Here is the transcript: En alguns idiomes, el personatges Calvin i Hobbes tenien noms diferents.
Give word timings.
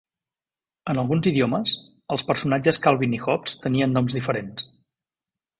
En 0.93 1.01
alguns 1.01 1.29
idiomes, 1.31 1.75
el 2.15 2.23
personatges 2.31 2.83
Calvin 2.87 3.15
i 3.19 3.23
Hobbes 3.27 3.57
tenien 3.67 3.97
noms 3.99 4.21
diferents. 4.21 4.69